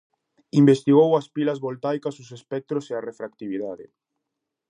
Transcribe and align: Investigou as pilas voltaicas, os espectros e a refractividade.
Investigou 0.61 1.09
as 1.19 1.27
pilas 1.35 1.61
voltaicas, 1.65 2.15
os 2.23 2.29
espectros 2.37 2.85
e 2.91 2.93
a 2.95 3.05
refractividade. 3.09 3.85